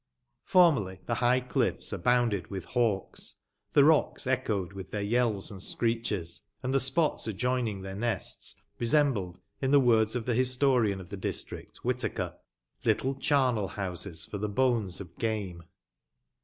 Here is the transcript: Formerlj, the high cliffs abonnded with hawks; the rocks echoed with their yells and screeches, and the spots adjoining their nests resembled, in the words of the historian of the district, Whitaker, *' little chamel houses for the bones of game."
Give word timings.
Formerlj, 0.49 1.05
the 1.05 1.13
high 1.13 1.39
cliffs 1.41 1.93
abonnded 1.93 2.49
with 2.49 2.65
hawks; 2.65 3.35
the 3.73 3.83
rocks 3.83 4.25
echoed 4.25 4.73
with 4.73 4.89
their 4.89 5.03
yells 5.03 5.51
and 5.51 5.61
screeches, 5.61 6.41
and 6.63 6.73
the 6.73 6.79
spots 6.79 7.27
adjoining 7.27 7.83
their 7.83 7.95
nests 7.95 8.55
resembled, 8.79 9.39
in 9.61 9.69
the 9.69 9.79
words 9.79 10.15
of 10.15 10.25
the 10.25 10.33
historian 10.33 10.99
of 10.99 11.09
the 11.11 11.17
district, 11.17 11.77
Whitaker, 11.85 12.33
*' 12.61 12.83
little 12.83 13.13
chamel 13.13 13.67
houses 13.67 14.25
for 14.25 14.39
the 14.39 14.49
bones 14.49 14.99
of 15.01 15.15
game." 15.19 15.65